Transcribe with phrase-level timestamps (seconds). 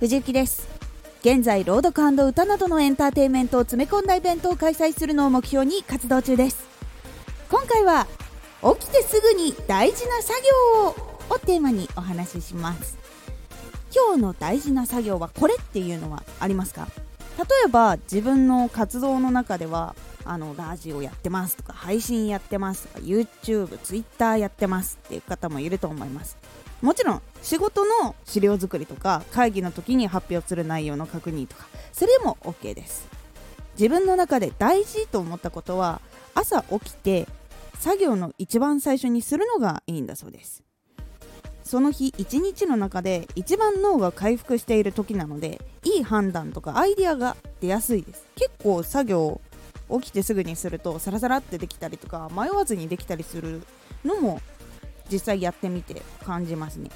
[0.00, 0.68] 藤幸です。
[1.22, 6.68] 現在朗読歌などのエンターテインメントを詰め込んだイベントを開催するのを目標に活動中です。
[7.50, 8.06] 今回は
[8.78, 10.40] 起きてすぐに大事な作
[10.76, 12.96] 業ををテーマにお話しします。
[13.92, 16.86] 今日の大事な作業はこれっていうのはありますか？
[17.36, 26.36] 例えば自分の活動の中ではあのラジオやってますとか配信やってますとか YouTube、Twitter やってますっていう方もいると思います。
[26.82, 33.08] もちろん仕事の資料作りとか会議の時に発表する内容の確認とかそれでも OK です。
[33.78, 36.00] 自分の中で大事と思ったことは
[36.34, 37.28] 朝起きて
[37.78, 40.64] 作業の一番最初にするのがいいんだそうです。
[41.62, 48.24] その日一日の中で一番脳が回復している時なのでいい判断とかアイデアが出やすいです。
[48.36, 49.40] 結構作業
[49.90, 53.62] 起きてすぐにするとサラサラってできたりとか迷わずにできたりする
[54.04, 54.40] のも
[55.10, 56.90] 実際やってみて感じますね。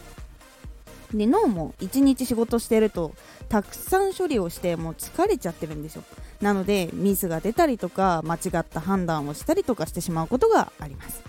[1.12, 3.12] で脳も1日仕事してると
[3.48, 6.04] たくさん処理をしてもう疲れちゃってるんですよ。
[6.40, 11.22] なのでミスが出たりとか間違った判断をしたりとかしてしまうことがあります。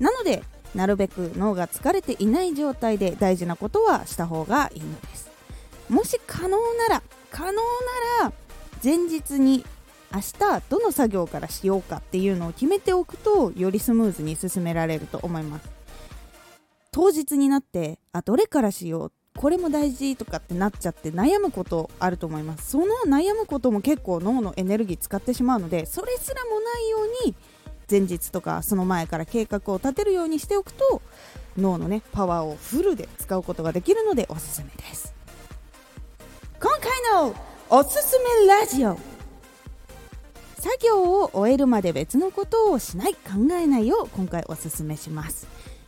[0.00, 0.42] なので
[0.74, 5.30] なるべく脳が疲れていない状態で大事なことはした方がいいのです。
[5.88, 7.58] もし可能なら可能な
[8.22, 8.32] ら
[8.82, 9.64] 前日に
[10.12, 15.75] 明日どの作業からしようかっていうのを決めておくとよりスムーズに進められると思います。
[16.96, 22.70] 当日になってあどれからしようこれも大事とかってなっちゃって悩むことあると思います。
[22.70, 27.34] その悩むことも結構脳のエネルギー使ってしまうのでそれすらもないように
[27.90, 31.02] 前日とかその前から計画を立てるようにしておくと
[31.58, 35.14] 脳のねパワーをフルで使うことができるのでおすすめです。
[36.58, 37.34] 今回の
[37.68, 38.98] おすすめラジオ。
[40.58, 45.46] 作業を終えるまで別のことをしない考えないを今回おすすめします。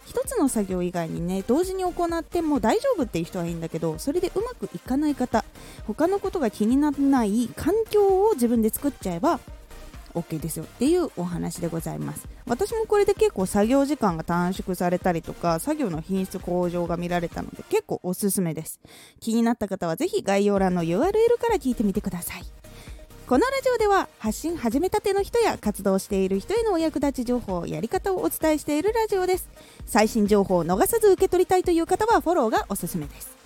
[0.08, 5.44] 一つの作業以外にね同時に行っても大丈夫っていう人はいいんだけどそれでうまくいかない方
[5.86, 9.38] 他のことが気にならない環境を自分で作っちゃえば
[10.14, 10.64] OK ですよ。
[10.64, 12.26] っていうお話でございます。
[12.46, 18.80] 私もこれで結構作業時間が短縮されたりとか作業の品質向上が見られたので結構おすすめです。
[19.20, 21.02] 気になった方はぜひ概要欄の URL
[21.38, 22.57] から聞いてみてください。
[23.28, 29.50] このラジオでは発信始めたての人や活動している人へのお役立ち情報やり方をお伝えしているラジオです。
[29.84, 33.36] 最新情報を逃さず受け取りたいという方はフォローがおすすめです。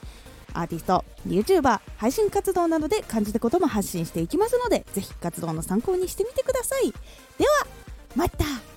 [0.52, 6.92] アーティスト YouTuber 配信活動などで感じたことも発信していきますのでぜひ活動の参考にしてみてください。
[7.36, 7.66] では
[8.14, 8.71] また。